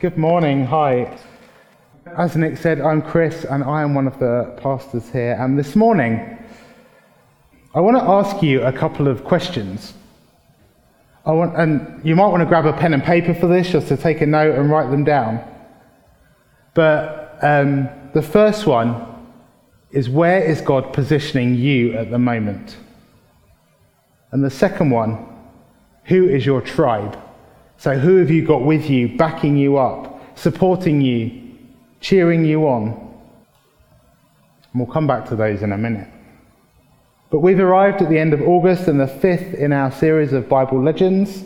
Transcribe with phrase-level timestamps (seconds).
[0.00, 0.64] Good morning.
[0.64, 1.18] Hi.
[2.16, 5.36] As Nick said, I'm Chris and I am one of the pastors here.
[5.40, 6.38] And this morning,
[7.74, 9.94] I want to ask you a couple of questions.
[11.26, 13.88] I want, and you might want to grab a pen and paper for this just
[13.88, 15.42] to take a note and write them down.
[16.74, 19.04] But um, the first one
[19.90, 22.76] is where is God positioning you at the moment?
[24.30, 25.26] And the second one,
[26.04, 27.18] who is your tribe?
[27.78, 31.56] So, who have you got with you, backing you up, supporting you,
[32.00, 32.88] cheering you on?
[34.72, 36.08] And we'll come back to those in a minute.
[37.30, 40.48] But we've arrived at the end of August and the fifth in our series of
[40.48, 41.44] Bible legends.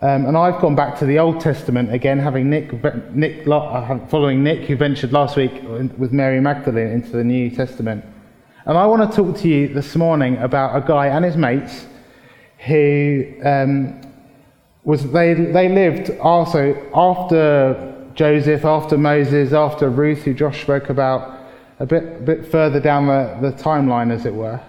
[0.00, 2.72] Um, and I've gone back to the Old Testament again, having Nick,
[3.12, 5.52] Nick, uh, following Nick, who ventured last week
[5.98, 8.02] with Mary Magdalene into the New Testament.
[8.64, 11.86] And I want to talk to you this morning about a guy and his mates
[12.66, 14.00] who um,
[14.84, 21.40] was they, they lived also after Joseph, after Moses, after Ruth, who Josh spoke about,
[21.80, 24.60] a bit, a bit further down the, the timeline, as it were.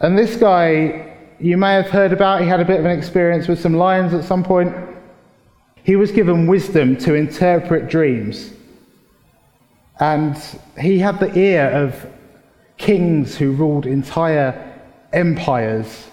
[0.00, 3.46] And this guy, you may have heard about, he had a bit of an experience
[3.48, 4.74] with some lions at some point.
[5.84, 8.52] He was given wisdom to interpret dreams.
[10.00, 10.36] And
[10.78, 12.06] he had the ear of
[12.78, 14.78] kings who ruled entire
[15.12, 16.08] empires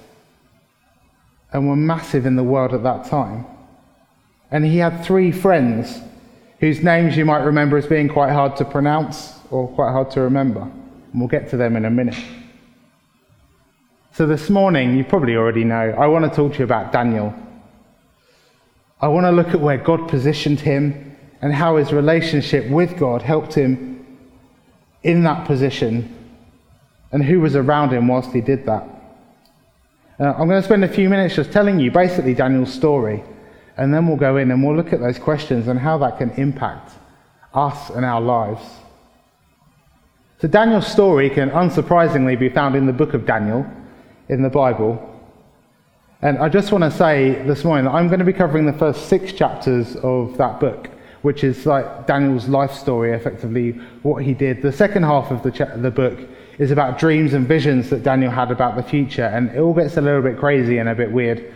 [1.51, 3.45] and were massive in the world at that time.
[4.51, 5.99] And he had three friends
[6.59, 10.21] whose names you might remember as being quite hard to pronounce or quite hard to
[10.21, 10.61] remember.
[10.61, 12.17] And we'll get to them in a minute.
[14.13, 17.33] So this morning, you probably already know, I want to talk to you about Daniel.
[18.99, 23.21] I want to look at where God positioned him and how his relationship with God
[23.21, 24.05] helped him
[25.03, 26.13] in that position
[27.11, 28.96] and who was around him whilst he did that.
[30.19, 33.23] Uh, I'm going to spend a few minutes just telling you basically Daniel's story,
[33.77, 36.31] and then we'll go in and we'll look at those questions and how that can
[36.31, 36.93] impact
[37.53, 38.63] us and our lives.
[40.39, 43.65] So, Daniel's story can unsurprisingly be found in the book of Daniel
[44.29, 45.03] in the Bible.
[46.23, 48.73] And I just want to say this morning that I'm going to be covering the
[48.73, 50.89] first six chapters of that book,
[51.21, 54.63] which is like Daniel's life story, effectively, what he did.
[54.63, 56.17] The second half of the, cha- the book
[56.57, 59.97] is about dreams and visions that Daniel had about the future, and it all gets
[59.97, 61.53] a little bit crazy and a bit weird.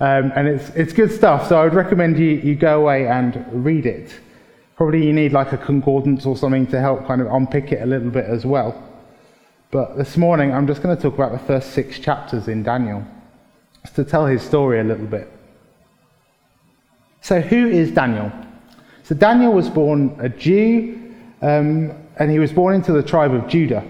[0.00, 3.44] Um, and it's, it's good stuff, so I would recommend you, you go away and
[3.52, 4.18] read it.
[4.76, 7.86] Probably you need like a concordance or something to help kind of unpick it a
[7.86, 8.82] little bit as well.
[9.70, 13.04] But this morning I'm just going to talk about the first six chapters in Daniel,
[13.82, 15.30] just to tell his story a little bit.
[17.20, 18.32] So, who is Daniel?
[19.02, 23.46] So, Daniel was born a Jew, um, and he was born into the tribe of
[23.48, 23.84] Judah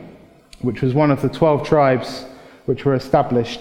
[0.62, 2.24] which was one of the 12 tribes
[2.66, 3.60] which were established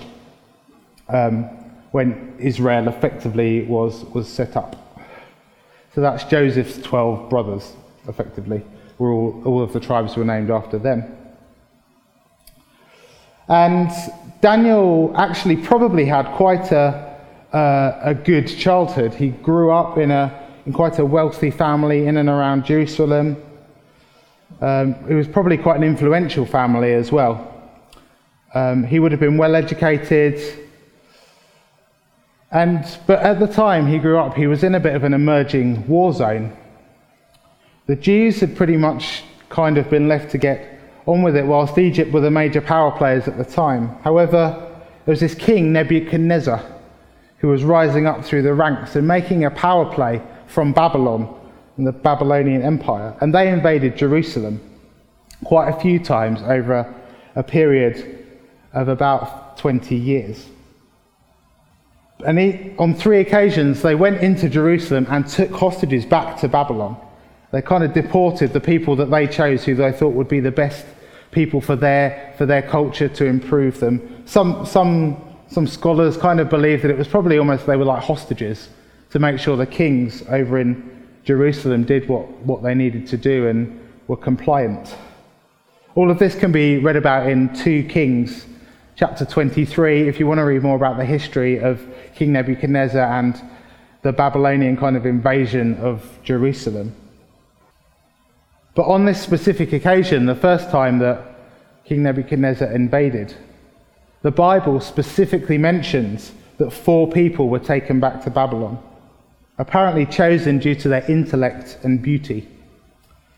[1.09, 1.43] um,
[1.91, 4.75] when Israel effectively was, was set up.
[5.93, 7.73] So that's Joseph's 12 brothers,
[8.07, 8.63] effectively.
[8.97, 11.03] Were all, all of the tribes were named after them.
[13.47, 13.89] And
[14.41, 17.17] Daniel actually probably had quite a,
[17.53, 19.13] uh, a good childhood.
[19.13, 23.41] He grew up in, a, in quite a wealthy family in and around Jerusalem.
[24.61, 27.53] Um, it was probably quite an influential family as well.
[28.53, 30.41] Um, he would have been well educated.
[32.51, 35.13] And, but at the time he grew up, he was in a bit of an
[35.13, 36.55] emerging war zone.
[37.85, 41.77] The Jews had pretty much kind of been left to get on with it, whilst
[41.77, 43.89] Egypt were the major power players at the time.
[44.01, 44.55] However,
[45.05, 46.63] there was this king, Nebuchadnezzar,
[47.39, 51.33] who was rising up through the ranks and making a power play from Babylon
[51.77, 54.59] and the Babylonian Empire, and they invaded Jerusalem
[55.43, 56.95] quite a few times over a,
[57.35, 58.25] a period
[58.73, 60.47] of about 20 years.
[62.25, 66.97] And he, on three occasions, they went into Jerusalem and took hostages back to Babylon.
[67.51, 70.51] They kind of deported the people that they chose, who they thought would be the
[70.51, 70.85] best
[71.31, 74.23] people for their, for their culture to improve them.
[74.25, 78.03] Some, some, some scholars kind of believe that it was probably almost they were like
[78.03, 78.69] hostages
[79.11, 80.96] to make sure the kings over in
[81.27, 83.77] Jerusalem did what, what they needed to do and
[84.07, 84.95] were compliant.
[85.93, 88.45] All of this can be read about in 2 Kings
[88.95, 91.85] chapter 23 if you want to read more about the history of
[92.15, 93.41] King Nebuchadnezzar and
[94.03, 96.95] the Babylonian kind of invasion of Jerusalem.
[98.73, 101.25] But on this specific occasion, the first time that
[101.83, 103.35] King Nebuchadnezzar invaded,
[104.21, 108.81] the Bible specifically mentions that four people were taken back to Babylon
[109.57, 112.47] apparently chosen due to their intellect and beauty.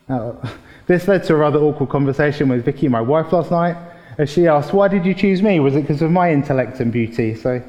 [0.08, 0.38] Now,
[0.88, 3.78] this led to a rather awkward conversation with Vicky, my wife, last night,
[4.18, 5.60] as she asked, Why did you choose me?
[5.60, 7.36] Was it because of my intellect and beauty?
[7.36, 7.64] So I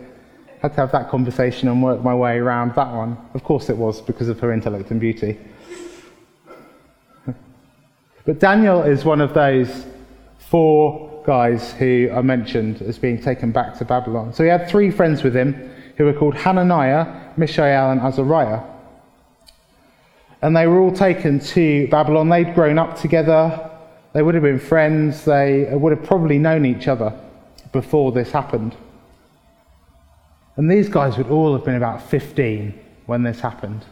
[0.63, 3.17] Had to have that conversation and work my way around that one.
[3.35, 5.39] Of course, it was because of her intellect and beauty.
[8.25, 9.87] but Daniel is one of those
[10.39, 14.33] four guys who are mentioned as being taken back to Babylon.
[14.35, 17.07] So he had three friends with him who were called Hananiah,
[17.41, 18.63] Mishael, and Azariah.
[20.43, 22.29] And they were all taken to Babylon.
[22.29, 23.71] They'd grown up together,
[24.13, 27.13] they would have been friends, they would have probably known each other
[27.73, 28.75] before this happened.
[30.57, 33.85] And these guys would all have been about 15 when this happened.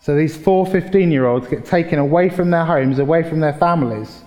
[0.00, 3.54] So these four 15 year olds get taken away from their homes, away from their
[3.54, 4.22] families,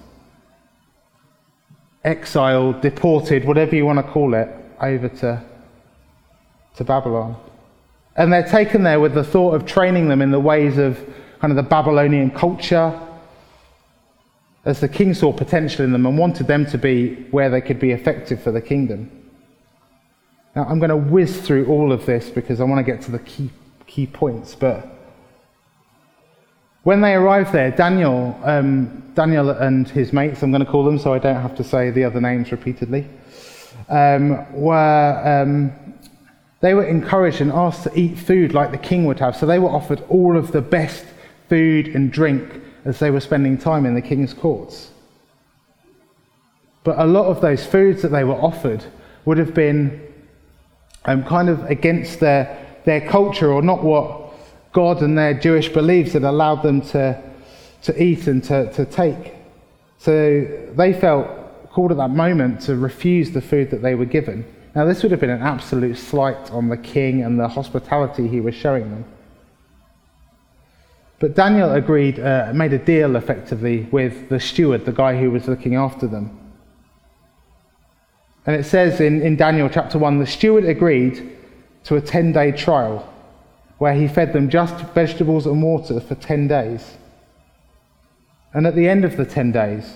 [2.03, 4.49] exiled, deported, whatever you want to call it,
[4.81, 5.43] over to,
[6.75, 7.35] to Babylon.
[8.15, 10.99] And they're taken there with the thought of training them in the ways of
[11.39, 12.99] kind of the Babylonian culture,
[14.65, 17.79] as the king saw potential in them and wanted them to be where they could
[17.79, 19.09] be effective for the kingdom.
[20.55, 23.11] Now, I'm going to whiz through all of this because I want to get to
[23.11, 23.49] the key,
[23.87, 24.53] key points.
[24.53, 24.85] But
[26.83, 30.99] when they arrived there, Daniel, um, Daniel and his mates, I'm going to call them
[30.99, 33.07] so I don't have to say the other names repeatedly,
[33.87, 35.71] um, were um,
[36.61, 39.35] they were encouraged and asked to eat food like the king would have.
[39.35, 41.05] So they were offered all of the best
[41.49, 44.91] food and drink as they were spending time in the king's courts.
[46.83, 48.85] But a lot of those foods that they were offered
[49.25, 50.01] would have been
[51.05, 54.33] um, kind of against their, their culture or not what
[54.71, 57.21] God and their Jewish beliefs had allowed them to,
[57.83, 59.33] to eat and to, to take.
[59.97, 61.27] So they felt
[61.71, 64.45] called at that moment to refuse the food that they were given.
[64.73, 68.39] Now, this would have been an absolute slight on the king and the hospitality he
[68.39, 69.05] was showing them.
[71.19, 75.47] But Daniel agreed, uh, made a deal effectively with the steward, the guy who was
[75.47, 76.37] looking after them.
[78.45, 81.37] And it says in, in Daniel chapter 1 the steward agreed
[81.83, 83.07] to a 10 day trial
[83.77, 86.97] where he fed them just vegetables and water for 10 days.
[88.53, 89.95] And at the end of the 10 days,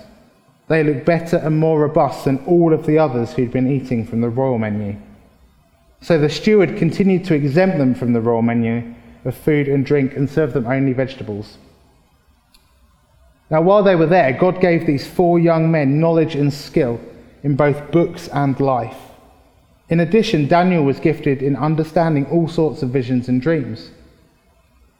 [0.68, 4.22] they looked better and more robust than all of the others who'd been eating from
[4.22, 4.96] the royal menu.
[6.02, 8.96] So the steward continued to exempt them from the royal menu
[9.26, 11.58] of food and drink and serve them only vegetables.
[13.50, 17.00] Now, while they were there, God gave these four young men knowledge and skill
[17.44, 18.98] in both books and life.
[19.90, 23.92] In addition, Daniel was gifted in understanding all sorts of visions and dreams.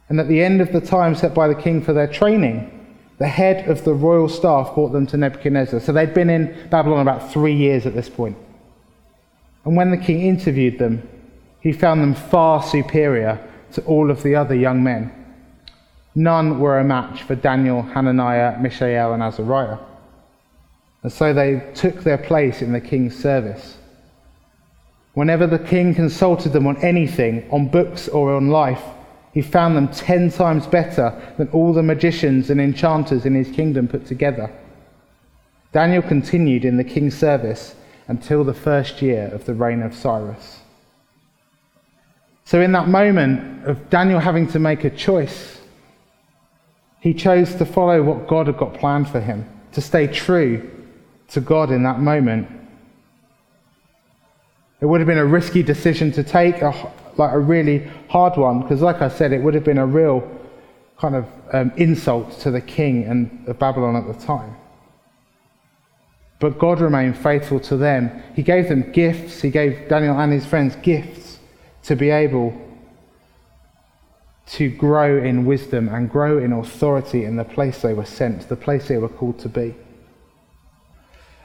[0.08, 2.75] And at the end of the time set by the king for their training,
[3.18, 5.80] the head of the royal staff brought them to Nebuchadnezzar.
[5.80, 8.36] So they'd been in Babylon about three years at this point.
[9.64, 11.08] And when the king interviewed them,
[11.60, 13.40] he found them far superior
[13.72, 15.12] to all of the other young men.
[16.14, 19.78] None were a match for Daniel, Hananiah, Mishael, and Azariah.
[21.02, 23.76] And so they took their place in the king's service.
[25.14, 28.82] Whenever the king consulted them on anything, on books or on life,
[29.36, 33.86] he found them ten times better than all the magicians and enchanters in his kingdom
[33.86, 34.50] put together.
[35.72, 37.74] Daniel continued in the king's service
[38.08, 40.60] until the first year of the reign of Cyrus.
[42.46, 45.60] So, in that moment of Daniel having to make a choice,
[47.00, 50.66] he chose to follow what God had got planned for him, to stay true
[51.28, 52.48] to God in that moment.
[54.80, 56.72] It would have been a risky decision to take, a,
[57.18, 60.28] like a really hard one, because, like I said, it would have been a real
[60.98, 64.56] kind of um, insult to the king and of Babylon at the time.
[66.38, 68.22] But God remained faithful to them.
[68.34, 69.40] He gave them gifts.
[69.40, 71.38] He gave Daniel and his friends gifts
[71.84, 72.54] to be able
[74.46, 78.56] to grow in wisdom and grow in authority in the place they were sent, the
[78.56, 79.74] place they were called to be.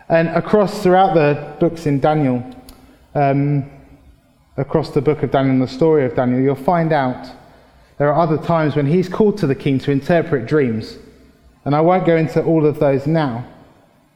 [0.10, 2.44] And across throughout the books in Daniel,
[3.16, 3.72] um,
[4.62, 7.28] across the book of Daniel and the story of Daniel, you'll find out
[7.98, 10.98] there are other times when he's called to the king to interpret dreams.
[11.66, 13.46] And I won't go into all of those now,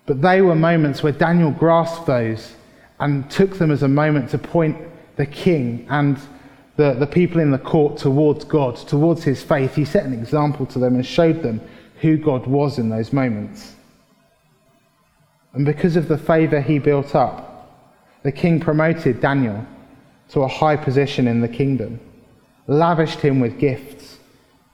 [0.05, 2.53] but they were moments where Daniel grasped those
[2.99, 4.77] and took them as a moment to point
[5.15, 6.17] the king and
[6.77, 9.75] the, the people in the court towards God, towards his faith.
[9.75, 11.59] He set an example to them and showed them
[12.01, 13.73] who God was in those moments.
[15.53, 17.51] And because of the favor he built up,
[18.23, 19.65] the king promoted Daniel
[20.29, 21.99] to a high position in the kingdom,
[22.67, 24.19] lavished him with gifts,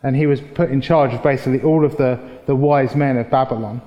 [0.03, 3.29] and he was put in charge of basically all of the, the wise men of
[3.29, 3.81] Babylon.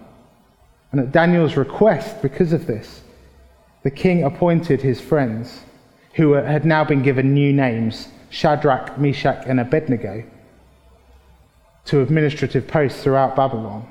[0.93, 3.03] And at Daniel's request, because of this,
[3.83, 5.61] the king appointed his friends
[6.15, 10.25] who had now been given new names Shadrach, Meshach, and Abednego
[11.87, 13.87] to administrative posts throughout Babylon,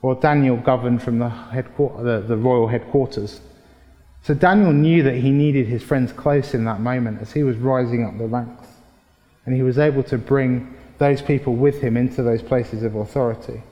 [0.00, 3.40] while Daniel governed from the, the, the royal headquarters.
[4.22, 7.56] So Daniel knew that he needed his friends close in that moment as he was
[7.56, 8.68] rising up the ranks.
[9.44, 13.62] And he was able to bring those people with him into those places of authority.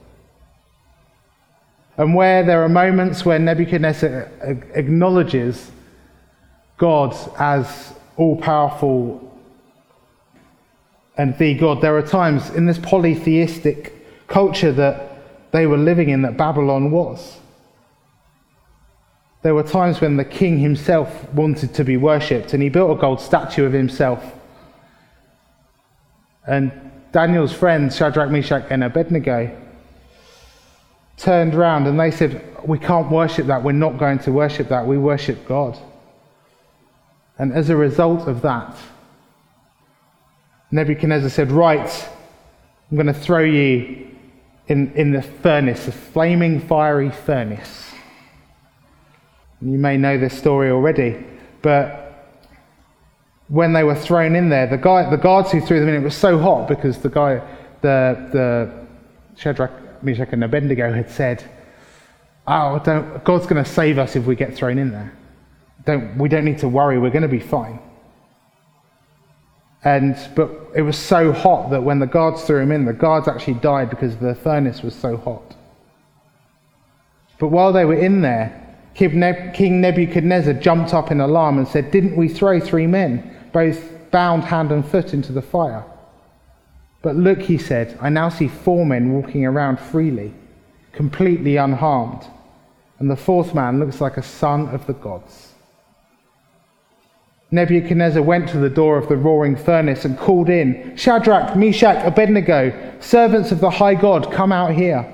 [1.96, 4.30] And where there are moments where Nebuchadnezzar
[4.74, 5.70] acknowledges
[6.78, 9.30] God as all powerful
[11.16, 16.22] and the God, there are times in this polytheistic culture that they were living in
[16.22, 17.36] that Babylon was.
[19.42, 23.00] There were times when the king himself wanted to be worshipped, and he built a
[23.00, 24.22] gold statue of himself.
[26.46, 26.72] And
[27.12, 29.56] Daniel's friends, Shadrach, Meshach, and Abednego,
[31.16, 33.62] turned around and they said, We can't worship that.
[33.62, 34.86] We're not going to worship that.
[34.86, 35.78] We worship God.
[37.38, 38.76] And as a result of that,
[40.70, 42.08] Nebuchadnezzar said, Right,
[42.90, 44.08] I'm going to throw you
[44.68, 47.89] in, in the furnace, the flaming fiery furnace.
[49.62, 51.22] You may know this story already,
[51.60, 52.10] but
[53.48, 56.04] when they were thrown in there, the, guy, the guards who threw them in, it
[56.04, 57.40] was so hot because the guy,
[57.82, 58.86] the, the
[59.36, 61.44] Shadrach, Meshach, and Abednego had said,
[62.46, 65.12] Oh, don't, God's going to save us if we get thrown in there.
[65.84, 67.80] Don't, we don't need to worry, we're going to be fine.
[69.82, 73.28] And, but it was so hot that when the guards threw him in, the guards
[73.28, 75.56] actually died because the furnace was so hot.
[77.38, 78.69] But while they were in there,
[79.00, 84.44] King Nebuchadnezzar jumped up in alarm and said, Didn't we throw three men, both bound
[84.44, 85.82] hand and foot, into the fire?
[87.00, 90.34] But look, he said, I now see four men walking around freely,
[90.92, 92.26] completely unharmed,
[92.98, 95.54] and the fourth man looks like a son of the gods.
[97.50, 102.98] Nebuchadnezzar went to the door of the roaring furnace and called in, Shadrach, Meshach, Abednego,
[103.00, 105.10] servants of the high God, come out here.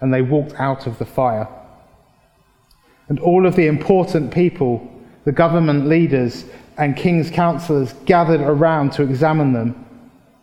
[0.00, 1.48] And they walked out of the fire
[3.08, 4.86] and all of the important people,
[5.24, 6.44] the government leaders
[6.76, 9.84] and king's counselors gathered around to examine them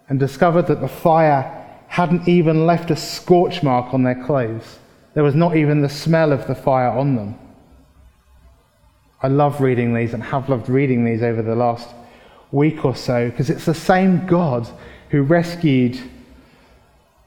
[0.09, 1.51] and discovered that the fire
[1.87, 4.79] hadn't even left a scorch mark on their clothes.
[5.13, 7.39] There was not even the smell of the fire on them.
[9.21, 11.89] I love reading these and have loved reading these over the last
[12.51, 14.67] week or so because it's the same God
[15.09, 15.97] who rescued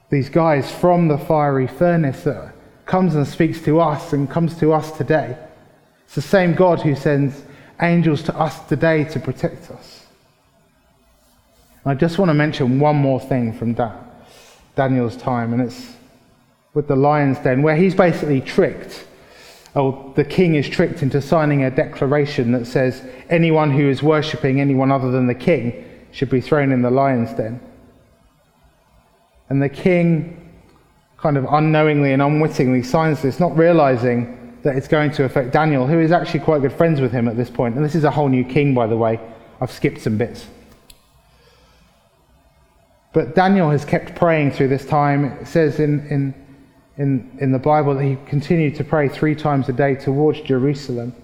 [0.09, 2.53] these guys from the fiery furnace that
[2.89, 5.37] comes and speaks to us and comes to us today.
[6.05, 7.43] It's the same God who sends
[7.79, 10.07] angels to us today to protect us.
[11.85, 13.77] I just want to mention one more thing from
[14.75, 15.93] Daniel's time, and it's
[16.73, 19.05] with the lion's den, where he's basically tricked.
[19.75, 24.59] Oh, the king is tricked into signing a declaration that says anyone who is worshipping
[24.59, 27.59] anyone other than the king should be thrown in the lion's den.
[29.47, 30.38] And the king
[31.21, 35.87] kind of unknowingly and unwittingly signs this, not realizing that it's going to affect Daniel,
[35.87, 37.75] who is actually quite good friends with him at this point.
[37.75, 39.19] And this is a whole new king, by the way.
[39.61, 40.47] I've skipped some bits.
[43.13, 45.25] But Daniel has kept praying through this time.
[45.25, 46.33] It says in, in,
[46.97, 51.15] in, in the Bible that he continued to pray three times a day towards Jerusalem.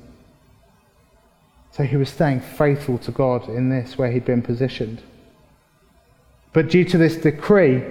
[1.71, 5.01] So he was staying faithful to God in this, where he'd been positioned.
[6.53, 7.83] But due to this decree,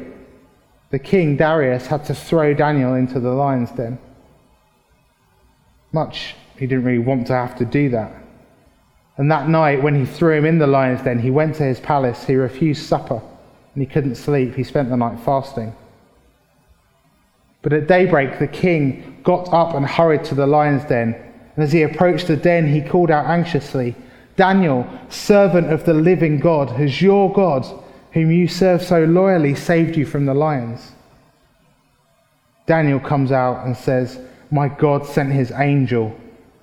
[0.91, 3.99] the king Darius had to throw Daniel into the lion's den.
[5.93, 8.13] Much he didn't really want to have to do that.
[9.17, 11.81] And that night, when he threw him in the lion's den, he went to his
[11.81, 12.25] palace.
[12.25, 13.21] He refused supper
[13.75, 14.55] and he couldn't sleep.
[14.55, 15.75] He spent the night fasting.
[17.63, 21.15] But at daybreak, the king got up and hurried to the lion's den.
[21.55, 23.95] And as he approached the den, he called out anxiously,
[24.37, 27.65] Daniel, servant of the living God, has your God
[28.15, 30.93] whom you serve so loyally, saved you from the lions.
[32.65, 34.21] Daniel comes out and says,
[34.53, 36.17] My God sent his angel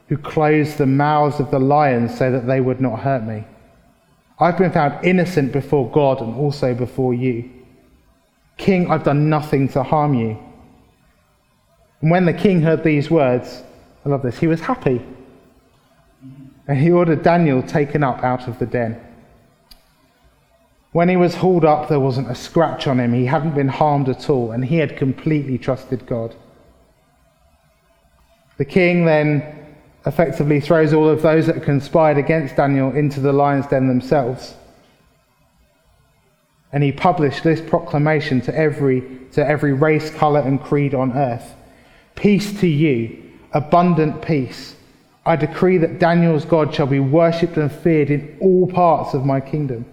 [0.07, 3.43] who closed the mouths of the lions so that they would not hurt me.
[4.39, 7.51] I've been found innocent before God and also before you.
[8.57, 10.37] King, I've done nothing to harm you.
[11.99, 13.61] And when the king heard these words,
[14.05, 15.05] I love this, he was happy.
[16.67, 18.99] And he ordered Daniel taken up out of the den.
[20.91, 23.13] When he was hauled up, there wasn't a scratch on him.
[23.13, 26.35] He hadn't been harmed at all, and he had completely trusted God.
[28.57, 33.67] The king then effectively throws all of those that conspired against Daniel into the lion's
[33.67, 34.55] den themselves.
[36.73, 39.01] And he published this proclamation to every,
[39.33, 41.55] to every race, colour, and creed on earth
[42.15, 44.75] Peace to you, abundant peace.
[45.25, 49.39] I decree that Daniel's God shall be worshipped and feared in all parts of my
[49.39, 49.85] kingdom.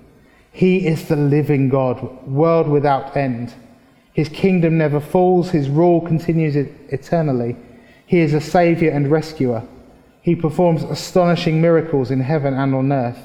[0.58, 3.54] He is the living God, world without end.
[4.12, 7.54] His kingdom never falls, his rule continues eternally.
[8.06, 9.62] He is a savior and rescuer.
[10.20, 13.20] He performs astonishing miracles in heaven and on earth,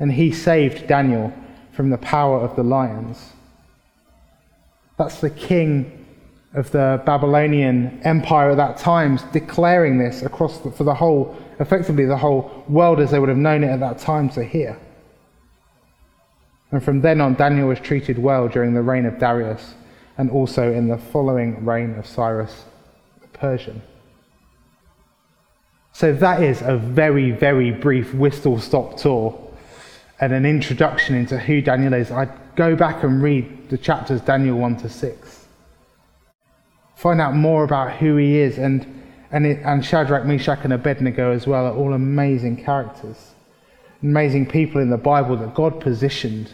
[0.00, 1.30] and he saved Daniel
[1.72, 3.34] from the power of the lions.
[4.96, 6.06] That's the king
[6.54, 12.06] of the Babylonian Empire at that time, declaring this across the, for the whole, effectively
[12.06, 14.80] the whole world as they would have known it at that time to hear.
[16.70, 19.74] And from then on, Daniel was treated well during the reign of Darius
[20.18, 22.64] and also in the following reign of Cyrus
[23.20, 23.80] the Persian.
[25.92, 29.36] So that is a very, very brief whistle stop tour
[30.20, 32.10] and an introduction into who Daniel is.
[32.10, 35.46] I'd go back and read the chapters Daniel 1 to 6.
[36.96, 41.32] Find out more about who he is and, and, it, and Shadrach, Meshach, and Abednego
[41.32, 43.32] as well are all amazing characters.
[44.02, 46.52] Amazing people in the Bible that God positioned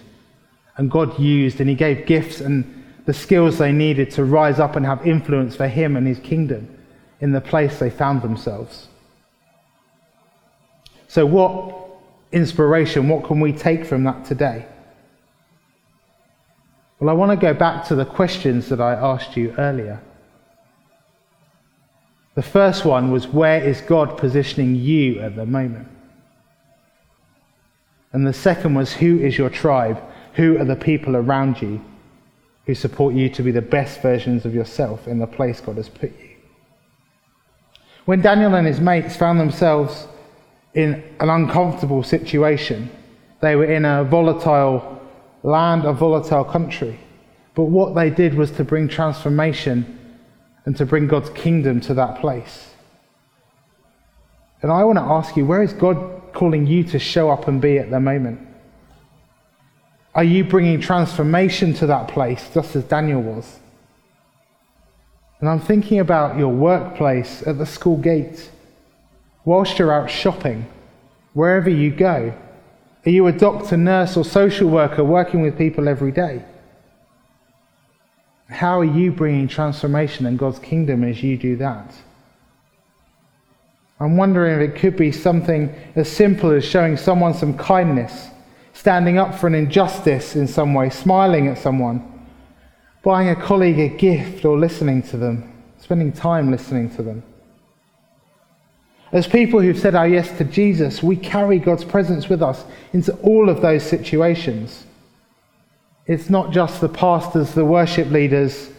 [0.77, 4.77] and God used, and He gave gifts and the skills they needed to rise up
[4.77, 6.69] and have influence for Him and His kingdom
[7.21, 8.89] in the place they found themselves.
[11.07, 11.77] So, what
[12.33, 14.67] inspiration, what can we take from that today?
[16.99, 20.01] Well, I want to go back to the questions that I asked you earlier.
[22.35, 25.89] The first one was where is God positioning you at the moment?
[28.14, 30.00] And the second was who is your tribe?
[30.35, 31.85] Who are the people around you
[32.64, 35.88] who support you to be the best versions of yourself in the place God has
[35.88, 36.30] put you?
[38.04, 40.06] When Daniel and his mates found themselves
[40.75, 42.88] in an uncomfortable situation,
[43.40, 45.02] they were in a volatile
[45.42, 47.00] land, a volatile country.
[47.56, 50.18] But what they did was to bring transformation
[50.64, 52.75] and to bring God's kingdom to that place.
[54.62, 57.61] And I want to ask you, where is God calling you to show up and
[57.61, 58.41] be at the moment?
[60.14, 63.59] Are you bringing transformation to that place, just as Daniel was?
[65.40, 68.51] And I'm thinking about your workplace, at the school gate,
[69.44, 70.66] whilst you're out shopping,
[71.33, 72.33] wherever you go.
[73.05, 76.42] Are you a doctor, nurse, or social worker working with people every day?
[78.49, 81.92] How are you bringing transformation in God's kingdom as you do that?
[84.00, 88.28] I'm wondering if it could be something as simple as showing someone some kindness
[88.72, 92.26] standing up for an injustice in some way, smiling at someone,
[93.02, 97.22] buying a colleague a gift or listening to them, spending time listening to them.
[99.12, 103.14] As people who've said our yes to Jesus, we carry God's presence with us into
[103.18, 104.85] all of those situations.
[106.07, 108.70] It's not just the pastors, the worship leaders,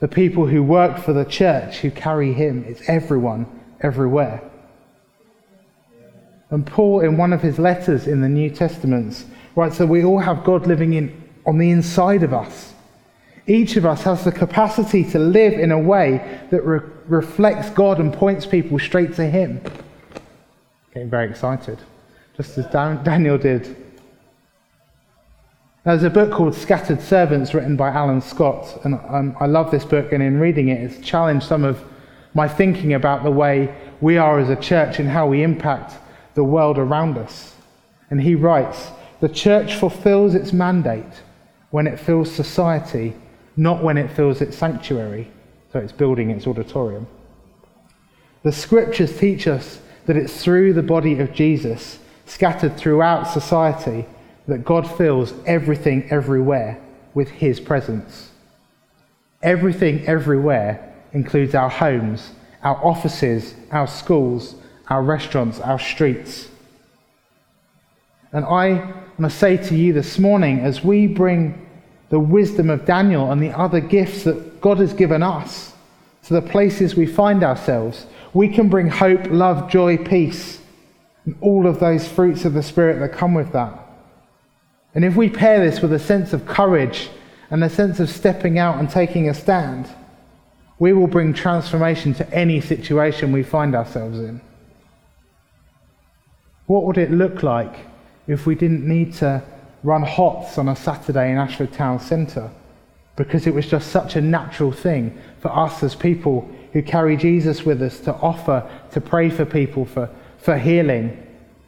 [0.00, 3.46] the people who work for the church who carry Him, it's everyone,
[3.80, 4.49] everywhere.
[6.50, 10.18] And Paul, in one of his letters in the New Testaments, writes that we all
[10.18, 12.74] have God living in, on the inside of us.
[13.46, 17.98] Each of us has the capacity to live in a way that re- reflects God
[17.98, 19.60] and points people straight to Him.
[20.92, 21.78] Getting very excited,
[22.36, 23.76] just as Dan- Daniel did.
[25.84, 29.84] There's a book called Scattered Servants written by Alan Scott, and um, I love this
[29.84, 31.82] book, and in reading it, it's challenged some of
[32.34, 35.94] my thinking about the way we are as a church and how we impact
[36.34, 37.54] the world around us.
[38.10, 38.90] And he writes
[39.20, 41.22] The church fulfills its mandate
[41.70, 43.14] when it fills society,
[43.56, 45.30] not when it fills its sanctuary,
[45.72, 47.06] so it's building its auditorium.
[48.42, 54.06] The scriptures teach us that it's through the body of Jesus, scattered throughout society,
[54.48, 56.80] that God fills everything everywhere
[57.14, 58.30] with his presence.
[59.42, 62.30] Everything everywhere includes our homes,
[62.62, 64.54] our offices, our schools,
[64.90, 66.48] our restaurants, our streets.
[68.32, 68.72] And I
[69.18, 71.66] want to say to you this morning, as we bring
[72.10, 75.72] the wisdom of Daniel and the other gifts that God has given us
[76.24, 80.60] to the places we find ourselves, we can bring hope, love, joy, peace,
[81.24, 83.78] and all of those fruits of the Spirit that come with that.
[84.94, 87.10] And if we pair this with a sense of courage
[87.50, 89.88] and a sense of stepping out and taking a stand,
[90.80, 94.40] we will bring transformation to any situation we find ourselves in.
[96.70, 97.74] What would it look like
[98.28, 99.42] if we didn't need to
[99.82, 102.48] run HOTS on a Saturday in Ashford Town Centre?
[103.16, 107.64] Because it was just such a natural thing for us as people who carry Jesus
[107.64, 111.20] with us to offer, to pray for people for, for healing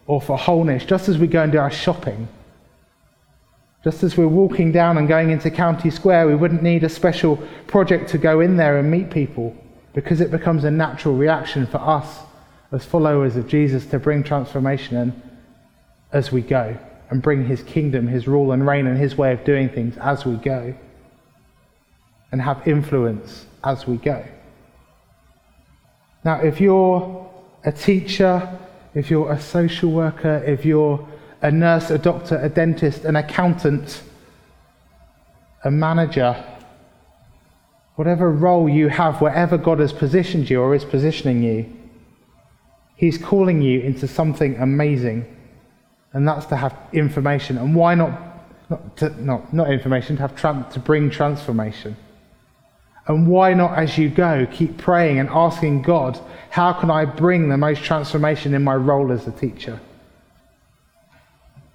[0.07, 2.29] or for wholeness, just as we go and do our shopping.
[3.83, 7.39] Just as we're walking down and going into County Square, we wouldn't need a special
[7.67, 9.53] project to go in there and meet people
[9.95, 12.21] because it becomes a natural reaction for us
[12.73, 15.23] as followers of Jesus to bring transformation in
[16.13, 16.77] as we go
[17.11, 20.25] and bring his kingdom, his rule and reign, and his way of doing things as
[20.25, 20.75] we go
[22.33, 24.25] and have influence as we go.
[26.25, 27.31] Now, if you're
[27.65, 28.59] a teacher,
[28.95, 31.07] if you're a social worker, if you're
[31.43, 34.03] a nurse, a doctor, a dentist, an accountant,
[35.65, 36.43] a manager,
[37.97, 41.71] whatever role you have, wherever God has positioned you or is positioning you,
[43.03, 45.27] He's calling you into something amazing.
[46.13, 47.59] And that's to have information.
[47.59, 48.13] And why not,
[48.71, 51.97] not, to, not, not information, to, have tran- to bring transformation?
[53.09, 56.17] And why not, as you go, keep praying and asking God,
[56.51, 59.81] how can I bring the most transformation in my role as a teacher?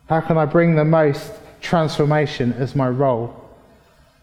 [0.08, 3.36] How can I bring the most transformation as my role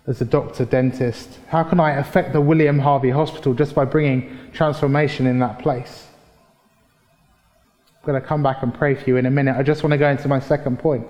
[0.07, 1.39] as a doctor, dentist?
[1.49, 6.07] How can I affect the William Harvey Hospital just by bringing transformation in that place?
[8.05, 9.57] I'm going to come back and pray for you in a minute.
[9.57, 11.07] I just want to go into my second point,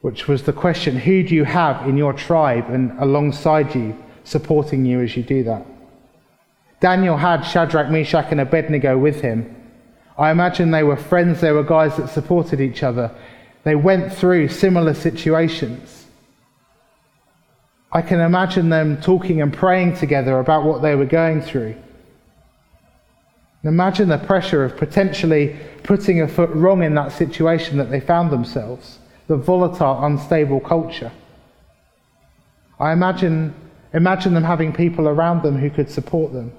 [0.00, 4.86] which was the question who do you have in your tribe and alongside you, supporting
[4.86, 5.66] you as you do that?
[6.80, 9.54] Daniel had Shadrach, Meshach, and Abednego with him.
[10.16, 13.14] I imagine they were friends, they were guys that supported each other.
[13.64, 16.06] They went through similar situations.
[17.92, 21.76] I can imagine them talking and praying together about what they were going through.
[23.64, 28.30] Imagine the pressure of potentially putting a foot wrong in that situation that they found
[28.30, 31.12] themselves, the volatile, unstable culture.
[32.78, 33.54] I imagine,
[33.92, 36.52] imagine them having people around them who could support them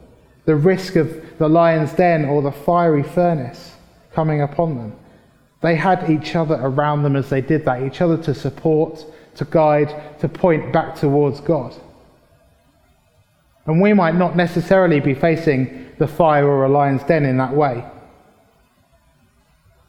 [0.50, 3.76] the risk of the lion's den or the fiery furnace
[4.14, 4.92] coming upon them.
[5.62, 9.46] They had each other around them as they did that, each other to support, to
[9.46, 11.76] guide, to point back towards God.
[13.70, 17.54] And we might not necessarily be facing the fire or a lion's den in that
[17.54, 17.86] way.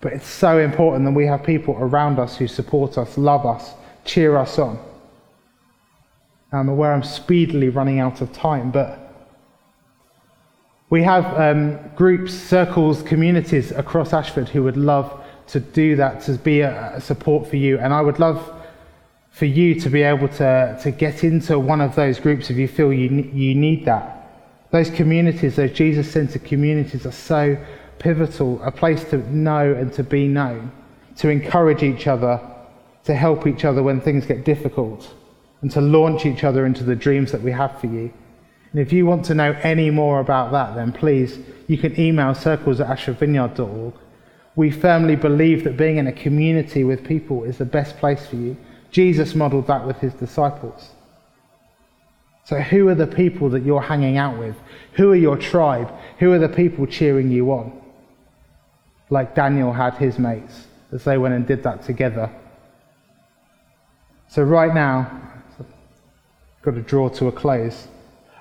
[0.03, 3.73] But it's so important that we have people around us who support us, love us,
[4.05, 4.79] cheer us on.
[6.53, 8.99] I'm aware I'm speedily running out of time, but
[10.91, 16.33] we have um, groups, circles, communities across Ashford who would love to do that, to
[16.33, 17.79] be a support for you.
[17.79, 18.60] And I would love
[19.31, 22.69] for you to be able to, to get into one of those groups if you
[22.69, 24.17] feel you, you need that.
[24.71, 27.57] Those communities, those Jesus centered communities, are so
[27.99, 30.73] pivotal, a place to know and to be known,
[31.17, 32.41] to encourage each other,
[33.05, 35.15] to help each other when things get difficult,
[35.63, 38.13] and to launch each other into the dreams that we have for you.
[38.73, 42.35] And if you want to know any more about that, then please, you can email
[42.35, 43.95] circles at ashfordvineyard.org.
[44.55, 48.37] We firmly believe that being in a community with people is the best place for
[48.37, 48.57] you.
[48.91, 50.91] Jesus modeled that with his disciples.
[52.45, 54.57] So, who are the people that you're hanging out with?
[54.95, 55.93] Who are your tribe?
[56.19, 57.81] Who are the people cheering you on?
[59.09, 62.31] Like Daniel had his mates as they went and did that together.
[64.29, 65.11] So, right now,
[65.59, 65.67] I've
[66.63, 67.89] got to draw to a close.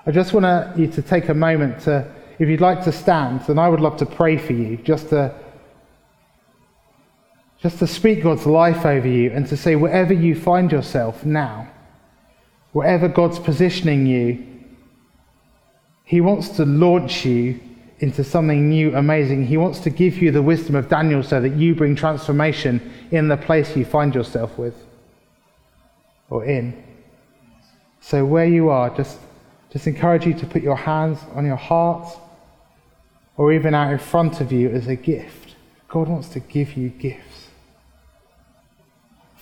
[0.06, 3.58] I just want you to take a moment to, if you'd like to stand, then
[3.58, 5.34] I would love to pray for you, just to,
[7.62, 11.68] just to speak God's life over you and to say, wherever you find yourself now,
[12.72, 14.46] wherever God's positioning you,
[16.04, 17.60] He wants to launch you
[17.98, 19.46] into something new, amazing.
[19.46, 23.28] He wants to give you the wisdom of Daniel so that you bring transformation in
[23.28, 24.74] the place you find yourself with
[26.30, 26.82] or in.
[28.00, 29.18] So, where you are, just
[29.70, 32.08] just encourage you to put your hands on your heart
[33.36, 35.54] or even out in front of you as a gift.
[35.88, 37.29] God wants to give you gifts.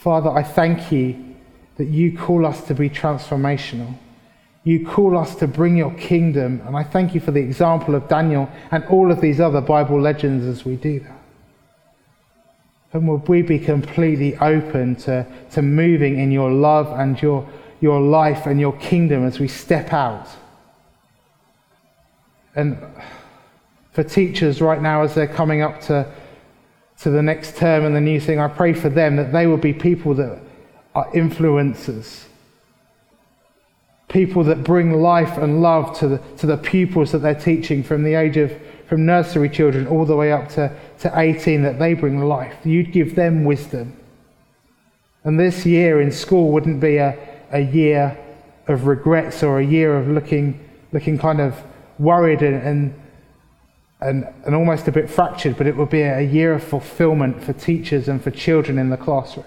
[0.09, 1.37] Father, I thank you
[1.77, 3.95] that you call us to be transformational.
[4.65, 6.63] You call us to bring your kingdom.
[6.65, 10.01] And I thank you for the example of Daniel and all of these other Bible
[10.01, 11.21] legends as we do that.
[12.95, 17.47] And would we be completely open to, to moving in your love and your
[17.81, 20.27] your life and your kingdom as we step out.
[22.55, 22.79] And
[23.93, 26.11] for teachers right now, as they're coming up to,
[27.03, 29.57] to the next term and the new thing, I pray for them that they will
[29.57, 30.41] be people that
[30.95, 32.25] are influencers.
[34.09, 38.03] People that bring life and love to the, to the pupils that they're teaching from
[38.03, 38.53] the age of
[38.89, 42.57] from nursery children all the way up to, to 18, that they bring life.
[42.65, 43.95] You'd give them wisdom.
[45.25, 47.19] And this year in school wouldn't be a,
[47.53, 48.17] a year
[48.67, 51.63] of regrets or a year of looking, looking kind of
[51.99, 52.95] worried and, and,
[54.01, 57.53] and, and almost a bit fractured, but it would be a year of fulfillment for
[57.53, 59.47] teachers and for children in the classroom.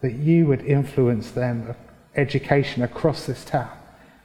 [0.00, 1.74] That you would influence them,
[2.16, 3.70] education across this town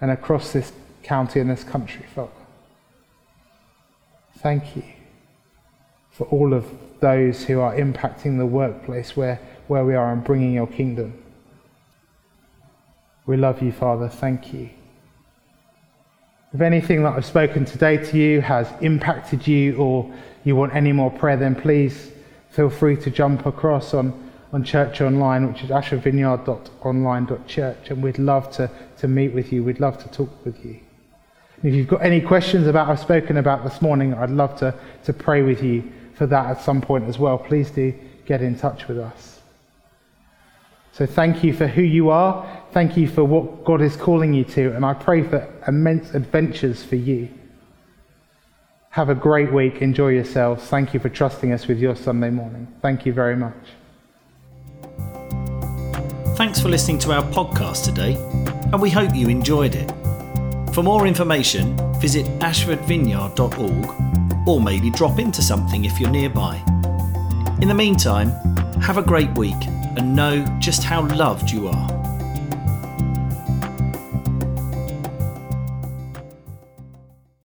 [0.01, 0.71] and across this
[1.03, 2.31] county and this country, Father.
[4.37, 4.83] Thank you
[6.11, 10.53] for all of those who are impacting the workplace where, where we are and bringing
[10.53, 11.21] your kingdom.
[13.25, 14.09] We love you, Father.
[14.09, 14.69] Thank you.
[16.53, 20.13] If anything that I've spoken today to you has impacted you or
[20.43, 22.11] you want any more prayer, then please
[22.51, 28.51] feel free to jump across on, on Church Online, which is ashfordvineyard.online.church, and we'd love
[28.51, 29.63] to, to meet with you.
[29.63, 30.79] We'd love to talk with you.
[31.63, 35.13] If you've got any questions about I've spoken about this morning, I'd love to, to
[35.13, 37.39] pray with you for that at some point as well.
[37.39, 37.95] Please do
[38.27, 39.32] get in touch with us.
[40.93, 42.45] So thank you for who you are.
[42.71, 44.75] Thank you for what God is calling you to.
[44.75, 47.29] And I pray for immense adventures for you.
[48.91, 49.81] Have a great week.
[49.81, 50.63] Enjoy yourselves.
[50.65, 52.67] Thank you for trusting us with your Sunday morning.
[52.83, 53.55] Thank you very much.
[56.37, 58.13] Thanks for listening to our podcast today,
[58.71, 59.91] and we hope you enjoyed it.
[60.75, 66.61] For more information, visit ashfordvineyard.org or maybe drop into something if you're nearby.
[67.61, 68.29] In the meantime,
[68.81, 69.55] have a great week
[69.95, 72.02] and know just how loved you are.